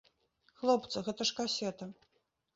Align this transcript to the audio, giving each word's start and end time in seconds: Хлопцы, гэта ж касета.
Хлопцы, 0.61 0.97
гэта 1.09 1.29
ж 1.31 1.37
касета. 1.41 1.91